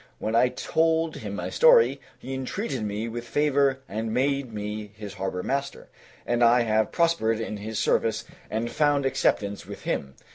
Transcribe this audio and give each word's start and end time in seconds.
When 0.17 0.35
I 0.35 0.49
told 0.49 1.17
him 1.17 1.35
my 1.35 1.51
story 1.51 2.01
he 2.17 2.33
entreated 2.33 2.83
me 2.83 3.07
with 3.07 3.23
favor 3.23 3.81
and 3.87 4.11
made 4.11 4.51
me 4.51 4.89
his 4.95 5.13
harbor 5.13 5.43
master, 5.43 5.89
and 6.25 6.43
I 6.43 6.61
have 6.61 6.91
prospered 6.91 7.39
in 7.39 7.57
his 7.57 7.77
service 7.77 8.25
and 8.49 8.71
found 8.71 9.05
acceptance 9.05 9.67
with 9.67 9.83
him. 9.83 10.15